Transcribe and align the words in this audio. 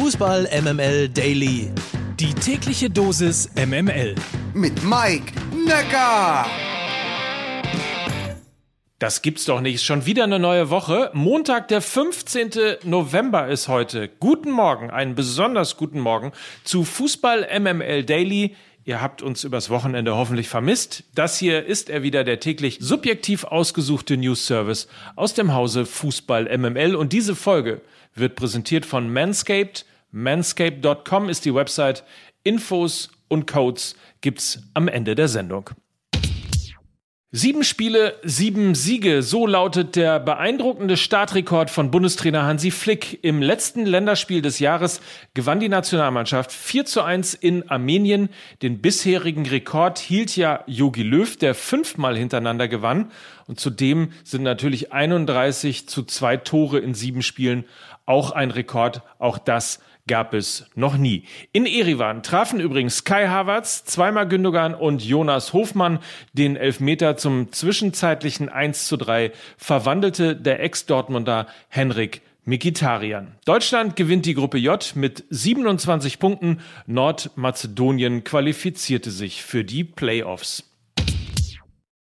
Fußball 0.00 0.48
MML 0.62 1.08
Daily. 1.08 1.72
Die 2.20 2.32
tägliche 2.32 2.88
Dosis 2.88 3.50
MML. 3.56 4.14
Mit 4.54 4.84
Mike 4.84 5.32
Necker. 5.52 6.46
Das 9.00 9.22
gibt's 9.22 9.44
doch 9.44 9.60
nicht. 9.60 9.82
Schon 9.82 10.06
wieder 10.06 10.22
eine 10.22 10.38
neue 10.38 10.70
Woche. 10.70 11.10
Montag, 11.14 11.66
der 11.66 11.82
15. 11.82 12.50
November 12.84 13.48
ist 13.48 13.66
heute. 13.66 14.08
Guten 14.08 14.52
Morgen, 14.52 14.88
einen 14.92 15.16
besonders 15.16 15.76
guten 15.76 15.98
Morgen 15.98 16.30
zu 16.62 16.84
Fußball 16.84 17.48
MML 17.58 18.04
Daily. 18.04 18.54
Ihr 18.88 19.02
habt 19.02 19.20
uns 19.20 19.44
übers 19.44 19.68
Wochenende 19.68 20.16
hoffentlich 20.16 20.48
vermisst. 20.48 21.04
Das 21.14 21.36
hier 21.36 21.66
ist 21.66 21.90
er 21.90 22.02
wieder, 22.02 22.24
der 22.24 22.40
täglich 22.40 22.78
subjektiv 22.80 23.44
ausgesuchte 23.44 24.16
News 24.16 24.46
Service 24.46 24.88
aus 25.14 25.34
dem 25.34 25.52
Hause 25.52 25.84
Fußball 25.84 26.56
MML. 26.56 26.96
Und 26.96 27.12
diese 27.12 27.36
Folge 27.36 27.82
wird 28.14 28.34
präsentiert 28.34 28.86
von 28.86 29.12
Manscaped. 29.12 29.84
Manscaped.com 30.10 31.28
ist 31.28 31.44
die 31.44 31.54
Website. 31.54 32.02
Infos 32.44 33.10
und 33.28 33.46
Codes 33.46 33.94
gibt's 34.22 34.62
am 34.72 34.88
Ende 34.88 35.14
der 35.14 35.28
Sendung. 35.28 35.68
Sieben 37.30 37.62
Spiele, 37.62 38.14
sieben 38.22 38.74
Siege. 38.74 39.22
So 39.22 39.46
lautet 39.46 39.96
der 39.96 40.18
beeindruckende 40.18 40.96
Startrekord 40.96 41.68
von 41.68 41.90
Bundestrainer 41.90 42.44
Hansi 42.44 42.70
Flick. 42.70 43.22
Im 43.22 43.42
letzten 43.42 43.84
Länderspiel 43.84 44.40
des 44.40 44.60
Jahres 44.60 45.02
gewann 45.34 45.60
die 45.60 45.68
Nationalmannschaft 45.68 46.50
4 46.50 46.86
zu 46.86 47.02
1 47.02 47.34
in 47.34 47.68
Armenien. 47.68 48.30
Den 48.62 48.80
bisherigen 48.80 49.44
Rekord 49.44 49.98
hielt 49.98 50.38
ja 50.38 50.64
Jogi 50.66 51.02
Löw, 51.02 51.36
der 51.36 51.54
fünfmal 51.54 52.16
hintereinander 52.16 52.66
gewann. 52.66 53.12
Und 53.46 53.60
zudem 53.60 54.12
sind 54.24 54.42
natürlich 54.42 54.94
31 54.94 55.86
zu 55.86 56.04
zwei 56.04 56.38
Tore 56.38 56.78
in 56.78 56.94
sieben 56.94 57.20
Spielen 57.20 57.66
auch 58.06 58.30
ein 58.30 58.50
Rekord. 58.50 59.02
Auch 59.18 59.36
das 59.36 59.80
gab 60.08 60.34
es 60.34 60.66
noch 60.74 60.96
nie. 60.96 61.22
In 61.52 61.66
Erivan 61.66 62.24
trafen 62.24 62.58
übrigens 62.58 63.04
Kai 63.04 63.28
Havertz, 63.28 63.84
zweimal 63.84 64.26
Gündogan 64.26 64.74
und 64.74 65.04
Jonas 65.04 65.52
Hofmann. 65.52 66.00
Den 66.32 66.56
Elfmeter 66.56 67.16
zum 67.16 67.52
zwischenzeitlichen 67.52 68.48
1 68.48 68.88
zu 68.88 68.96
3 68.96 69.30
verwandelte 69.56 70.34
der 70.34 70.60
Ex-Dortmunder 70.60 71.46
Henrik 71.68 72.22
Mikitarian. 72.44 73.34
Deutschland 73.44 73.94
gewinnt 73.94 74.24
die 74.24 74.32
Gruppe 74.34 74.56
J 74.56 74.92
mit 74.96 75.22
27 75.28 76.18
Punkten. 76.18 76.60
Nordmazedonien 76.86 78.24
qualifizierte 78.24 79.10
sich 79.10 79.44
für 79.44 79.64
die 79.64 79.84
Playoffs. 79.84 80.67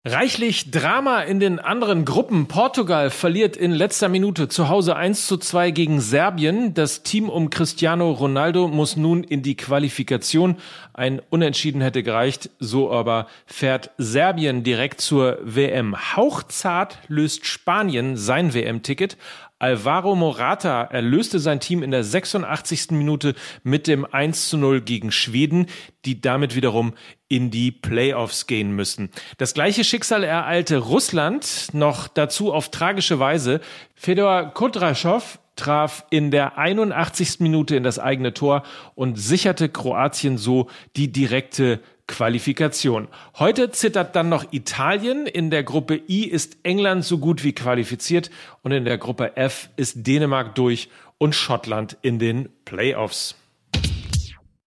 Reichlich 0.06 0.72
Drama 0.72 1.24
in 1.24 1.42
den 1.42 1.60
anderen 1.60 2.06
Gruppen. 2.06 2.48
Portugal 2.48 3.10
verliert 3.10 3.58
in 3.58 3.72
letzter 3.72 4.08
Minute 4.08 4.48
zu 4.48 4.70
Hause 4.70 4.96
1 4.96 5.28
zu 5.28 5.36
2 5.36 5.72
gegen 5.72 6.00
Serbien. 6.00 6.74
Das 6.74 7.04
Team 7.04 7.28
um 7.28 7.50
Cristiano 7.50 8.10
Ronaldo 8.12 8.70
muss 8.70 8.96
nun 8.96 9.26
in 9.26 9.42
die 9.42 9.58
Qualifikation. 9.58 10.56
Ein 10.94 11.22
Unentschieden 11.30 11.82
hätte 11.82 12.02
gereicht, 12.02 12.50
so 12.60 12.94
aber 12.94 13.28
fährt 13.46 13.92
Serbien 13.98 14.64
direkt 14.64 15.02
zur 15.02 15.38
WM. 15.44 16.16
Hauchzart 16.16 17.00
löst 17.10 17.46
Spanien 17.46 18.16
sein 18.16 18.54
WM-Ticket. 18.54 19.18
Alvaro 19.60 20.16
Morata 20.16 20.84
erlöste 20.84 21.38
sein 21.38 21.60
Team 21.60 21.84
in 21.84 21.92
der 21.92 22.06
86. 22.06 22.92
Minute 22.92 23.36
mit 23.64 23.88
dem 23.88 24.06
1 24.06 24.48
zu 24.48 24.58
0 24.58 24.80
gegen 24.80 25.12
Schweden, 25.12 25.66
die 26.06 26.22
damit 26.22 26.56
wiederum 26.56 26.94
in 27.28 27.52
die 27.52 27.72
Playoffs 27.72 28.48
gehen 28.48 28.72
müssen. 28.72 29.10
Das 29.38 29.54
gleiche 29.54 29.84
Schicksal 29.84 30.24
ereilte 30.24 30.78
Russland, 30.78 31.68
noch 31.74 32.08
dazu 32.08 32.54
auf 32.54 32.72
tragische 32.72 33.20
Weise. 33.20 33.60
Fedor 33.96 34.54
Kudraschow 34.54 35.40
traf 35.58 36.06
in 36.10 36.32
der 36.32 36.58
81. 36.58 37.42
Minute 37.42 37.76
in 37.76 37.84
das 37.84 38.00
eigene 38.00 38.34
Tor 38.34 38.64
und 38.96 39.20
sicherte 39.20 39.68
Kroatien 39.68 40.38
so 40.38 40.70
die 40.96 41.12
direkte 41.12 41.82
Qualifikation. 42.10 43.08
Heute 43.38 43.72
zittert 43.72 44.16
dann 44.16 44.30
noch 44.30 44.52
Italien. 44.52 45.28
In 45.28 45.52
der 45.52 45.64
Gruppe 45.64 46.02
I 46.10 46.26
ist 46.26 46.58
England 46.64 47.06
so 47.06 47.20
gut 47.20 47.44
wie 47.44 47.54
qualifiziert 47.54 48.32
und 48.64 48.72
in 48.72 48.84
der 48.84 48.98
Gruppe 48.98 49.38
F 49.38 49.70
ist 49.78 50.08
Dänemark 50.08 50.56
durch 50.56 50.90
und 51.20 51.36
Schottland 51.36 51.98
in 52.02 52.18
den 52.18 52.50
Playoffs. 52.66 53.36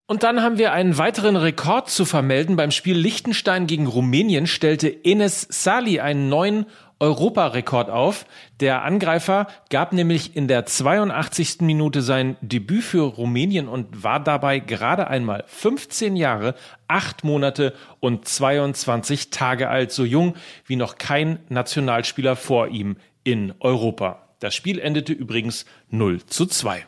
Und 0.08 0.22
dann 0.22 0.40
haben 0.40 0.56
wir 0.56 0.72
einen 0.72 0.98
weiteren 0.98 1.36
Rekord 1.36 1.90
zu 1.90 2.04
vermelden. 2.04 2.56
Beim 2.56 2.70
Spiel 2.70 2.96
Liechtenstein 2.96 3.66
gegen 3.66 3.86
Rumänien 3.86 4.46
stellte 4.46 4.88
Enes 4.88 5.46
Sali 5.50 6.00
einen 6.00 6.28
neuen 6.28 6.66
Europarekord 6.98 7.90
auf. 7.90 8.26
Der 8.60 8.82
Angreifer 8.82 9.46
gab 9.70 9.92
nämlich 9.92 10.34
in 10.34 10.48
der 10.48 10.66
82. 10.66 11.60
Minute 11.60 12.02
sein 12.02 12.36
Debüt 12.40 12.84
für 12.84 13.04
Rumänien 13.04 13.68
und 13.68 14.02
war 14.02 14.20
dabei 14.20 14.58
gerade 14.58 15.08
einmal 15.08 15.44
15 15.46 16.16
Jahre, 16.16 16.54
8 16.88 17.24
Monate 17.24 17.74
und 18.00 18.26
22 18.26 19.30
Tage 19.30 19.68
alt, 19.68 19.92
so 19.92 20.04
jung 20.04 20.34
wie 20.66 20.76
noch 20.76 20.96
kein 20.98 21.40
Nationalspieler 21.48 22.36
vor 22.36 22.68
ihm 22.68 22.96
in 23.24 23.54
Europa. 23.60 24.22
Das 24.40 24.54
Spiel 24.54 24.78
endete 24.78 25.12
übrigens 25.12 25.66
0 25.90 26.24
zu 26.26 26.46
2. 26.46 26.86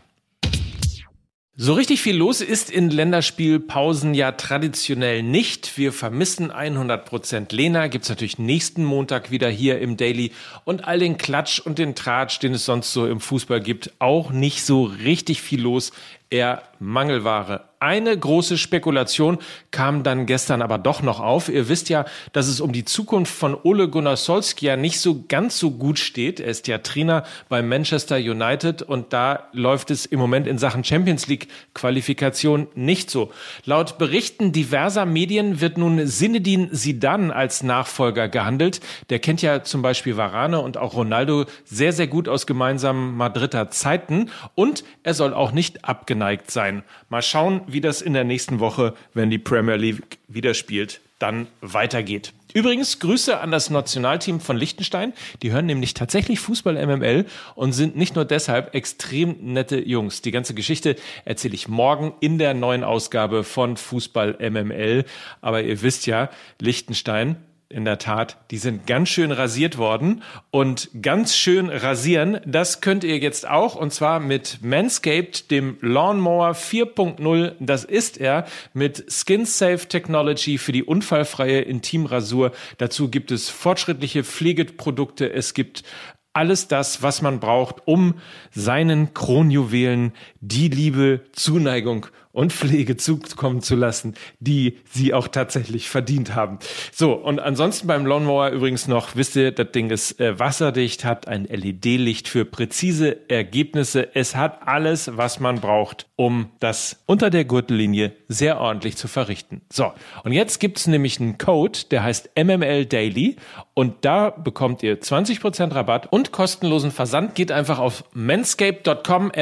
So 1.61 1.73
richtig 1.73 2.01
viel 2.01 2.17
los 2.17 2.41
ist 2.41 2.71
in 2.71 2.89
Länderspielpausen 2.89 4.15
ja 4.15 4.31
traditionell 4.31 5.25
nicht. 5.25 5.77
Wir 5.77 5.93
vermissen 5.93 6.53
100% 6.53 7.53
Lena. 7.53 7.89
Gibt's 7.89 8.09
natürlich 8.09 8.39
nächsten 8.39 8.85
Montag 8.85 9.33
wieder 9.33 9.49
hier 9.49 9.81
im 9.81 9.97
Daily. 9.97 10.31
Und 10.63 10.87
all 10.87 11.01
den 11.01 11.19
Klatsch 11.19 11.59
und 11.59 11.79
den 11.79 11.97
Tratsch, 11.97 12.39
den 12.39 12.55
es 12.55 12.65
sonst 12.65 12.93
so 12.93 13.09
im 13.09 13.19
Fußball 13.19 13.61
gibt, 13.61 13.91
auch 13.99 14.31
nicht 14.31 14.65
so 14.65 14.85
richtig 14.85 15.43
viel 15.43 15.61
los. 15.61 15.91
Eher 16.31 16.63
Mangelware 16.79 17.69
eine 17.81 18.19
große 18.19 18.59
Spekulation 18.59 19.39
kam 19.71 20.03
dann 20.03 20.27
gestern 20.27 20.63
aber 20.63 20.79
doch 20.79 21.03
noch 21.03 21.21
auf. 21.21 21.49
Ihr 21.49 21.69
wisst 21.69 21.89
ja, 21.89 22.07
dass 22.33 22.49
es 22.49 22.61
um 22.61 22.73
die 22.73 22.85
Zukunft 22.85 23.33
von 23.33 23.57
Ole 23.63 23.89
Gunnar 23.89 24.17
Solskjaer 24.17 24.77
nicht 24.77 25.01
so 25.01 25.25
ganz 25.29 25.59
so 25.59 25.71
gut 25.71 26.01
steht. 26.01 26.41
Er 26.41 26.49
ist 26.49 26.67
ja 26.67 26.79
Trainer 26.79 27.23
bei 27.49 27.63
Manchester 27.63 28.17
United 28.17 28.83
und 28.83 29.13
da 29.13 29.49
läuft 29.53 29.93
es 29.93 30.07
im 30.07 30.19
Moment 30.19 30.49
in 30.49 30.59
Sachen 30.59 30.83
Champions 30.83 31.29
League 31.29 31.47
Qualifikation 31.73 32.67
nicht 32.75 33.11
so. 33.11 33.31
Laut 33.65 33.99
Berichten 33.99 34.51
diverser 34.51 35.07
Medien 35.07 35.61
wird 35.61 35.79
nun 35.79 36.05
Sinedin 36.07 36.71
Sidan 36.73 37.31
als 37.31 37.63
Nachfolger 37.63 38.29
gehandelt. 38.29 38.81
Der 39.11 39.21
kennt 39.21 39.41
ja 39.41 39.63
zum 39.63 39.83
Beispiel 39.83 40.17
Varane 40.17 40.61
und 40.61 40.79
auch 40.79 40.95
Ronaldo 40.95 41.45
sehr, 41.65 41.93
sehr 41.93 42.09
gut 42.09 42.29
aus 42.29 42.47
gemeinsamen 42.47 43.17
Madrider 43.17 43.71
Zeiten 43.71 44.31
und 44.57 44.83
er 45.05 45.15
soll 45.15 45.33
auch 45.33 45.53
nicht 45.53 45.85
abgeneigt 46.19 46.51
sein. 46.51 46.83
Mal 47.09 47.23
schauen, 47.23 47.61
wie 47.67 47.81
das 47.81 48.03
in 48.03 48.13
der 48.13 48.25
nächsten 48.25 48.59
Woche, 48.59 48.95
wenn 49.15 49.31
die 49.31 49.39
Premier 49.39 49.77
League 49.77 50.19
wieder 50.27 50.55
spielt, 50.55 51.01
dann 51.21 51.47
weitergeht. 51.61 52.33
Übrigens 52.55 52.99
Grüße 52.99 53.39
an 53.41 53.51
das 53.51 53.71
Nationalteam 53.71 54.41
von 54.41 54.57
Liechtenstein. 54.57 55.13
Die 55.43 55.53
hören 55.53 55.67
nämlich 55.67 55.95
tatsächlich 55.95 56.41
Fußball 56.41 56.75
MML 56.75 57.27
und 57.55 57.73
sind 57.73 57.97
nicht 57.97 58.17
nur 58.17 58.25
deshalb 58.25 58.75
extrem 58.75 59.37
nette 59.53 59.79
Jungs. 59.79 60.23
Die 60.23 60.31
ganze 60.31 60.55
Geschichte 60.55 60.97
erzähle 61.25 61.55
ich 61.55 61.69
morgen 61.69 62.15
in 62.21 62.39
der 62.39 62.55
neuen 62.55 62.85
Ausgabe 62.85 63.45
von 63.45 63.77
Fußball 63.77 64.39
MML. 64.41 65.05
Aber 65.41 65.63
ihr 65.63 65.83
wisst 65.83 66.07
ja, 66.07 66.31
Liechtenstein 66.61 67.37
in 67.71 67.85
der 67.85 67.99
Tat, 67.99 68.39
die 68.51 68.57
sind 68.57 68.87
ganz 68.87 69.11
schön 69.11 69.31
rasiert 69.31 69.77
worden. 69.77 70.23
Und 70.51 70.89
ganz 71.03 71.37
schön 71.37 71.69
rasieren, 71.69 72.41
das 72.47 72.81
könnt 72.81 73.05
ihr 73.05 73.19
jetzt 73.19 73.47
auch 73.47 73.75
und 73.77 73.93
zwar 73.93 74.21
mit 74.21 74.61
Manscaped, 74.63 75.51
dem 75.51 75.77
Lawnmower 75.83 76.53
4.0, 76.53 77.53
das 77.61 77.85
ist 77.85 78.19
er, 78.19 78.47
mit 78.73 79.05
Skin 79.13 79.45
Safe 79.45 79.87
Technology 79.87 80.57
für 80.57 80.73
die 80.73 80.83
unfallfreie 80.83 81.61
Intimrasur. 81.61 82.53
Dazu 82.79 83.11
gibt 83.11 83.31
es 83.31 83.51
fortschrittliche 83.51 84.25
Pflegeprodukte, 84.25 85.31
es 85.31 85.53
gibt 85.53 85.85
alles 86.33 86.69
das, 86.69 87.03
was 87.03 87.21
man 87.21 87.41
braucht, 87.41 87.87
um 87.87 88.15
seinen 88.51 89.13
Kronjuwelen 89.13 90.13
die 90.41 90.69
Liebe, 90.69 91.23
Zuneigung 91.33 92.07
und 92.39 92.53
Pflege 92.53 92.97
zukommen 92.97 93.63
zu 93.63 93.75
lassen, 93.75 94.15
die 94.39 94.79
sie 94.89 95.13
auch 95.13 95.27
tatsächlich 95.27 95.89
verdient 95.89 96.37
haben. 96.37 96.61
So, 96.93 97.15
und 97.15 97.41
ansonsten 97.41 97.89
beim 97.89 98.07
Lawnmower 98.07 98.51
übrigens 98.51 98.87
noch, 98.87 99.17
wisst 99.17 99.35
ihr, 99.35 99.51
das 99.51 99.73
Ding 99.73 99.91
ist 99.91 100.21
äh, 100.21 100.39
wasserdicht, 100.39 101.05
hat 101.05 101.27
ein 101.27 101.47
LED-Licht 101.47 102.29
für 102.29 102.45
präzise 102.45 103.29
Ergebnisse. 103.29 104.15
Es 104.15 104.37
hat 104.37 104.69
alles, 104.69 105.17
was 105.17 105.41
man 105.41 105.61
braucht, 105.61 106.07
um 106.15 106.51
das 106.61 107.03
unter 107.07 107.29
der 107.31 107.45
Gürtellinie 107.45 108.13
sehr 108.29 108.61
ordentlich 108.61 108.97
zu 108.97 109.09
verrichten. 109.09 109.63
So, 109.69 109.93
und 110.23 110.31
jetzt 110.31 110.61
gibt's 110.61 110.87
nämlich 110.87 111.19
einen 111.19 111.39
Code, 111.39 111.81
der 111.91 112.05
heißt 112.05 112.31
MML 112.41 112.87
Daily 112.87 113.35
und 113.75 114.05
da 114.05 114.31
bekommt 114.31 114.85
ihr 114.85 115.01
20% 115.01 115.75
Rabatt 115.75 116.13
und 116.13 116.31
kostenlosen 116.31 116.93
Versand. 116.93 117.35
Geht 117.35 117.51
einfach 117.51 117.81
auf 117.81 118.05
manscape.com, 118.15 119.33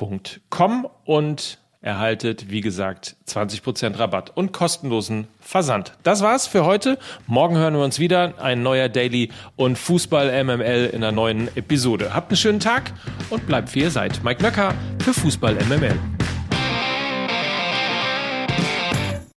M-A-N-S-C-A-P-E-D.com 0.00 0.88
und 1.04 1.58
erhaltet, 1.80 2.48
wie 2.48 2.60
gesagt, 2.60 3.16
20% 3.26 3.98
Rabatt 3.98 4.30
und 4.36 4.52
kostenlosen 4.52 5.26
Versand. 5.40 5.94
Das 6.04 6.22
war's 6.22 6.46
für 6.46 6.64
heute. 6.64 6.96
Morgen 7.26 7.56
hören 7.56 7.74
wir 7.74 7.82
uns 7.82 7.98
wieder. 7.98 8.34
Ein 8.40 8.62
neuer 8.62 8.88
Daily 8.88 9.30
und 9.56 9.76
Fußball 9.76 10.44
MML 10.44 10.90
in 10.92 11.02
einer 11.02 11.10
neuen 11.10 11.48
Episode. 11.56 12.14
Habt 12.14 12.30
einen 12.30 12.36
schönen 12.36 12.60
Tag 12.60 12.92
und 13.30 13.46
bleibt 13.48 13.74
wie 13.74 13.80
ihr 13.80 13.90
seid. 13.90 14.22
Mike 14.22 14.42
Nöcker 14.42 14.74
für 15.00 15.12
Fußball 15.12 15.56
MML. 15.56 15.98